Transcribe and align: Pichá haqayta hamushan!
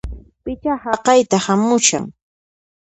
Pichá 0.43 0.73
haqayta 0.83 1.37
hamushan! 1.45 2.05